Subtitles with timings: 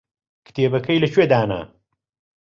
[0.45, 1.61] کتێبەکەی لەکوێ دانا؟